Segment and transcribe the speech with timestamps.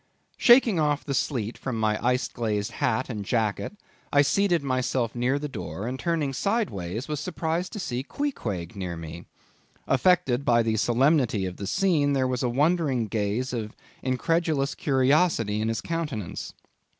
[0.37, 3.77] Shaking off the sleet from my ice glazed hat and jacket,
[4.11, 8.97] I seated myself near the door, and turning sideways was surprised to see Queequeg near
[8.97, 9.25] me.
[9.87, 15.61] Affected by the solemnity of the scene, there was a wondering gaze of incredulous curiosity
[15.61, 16.55] in his countenance.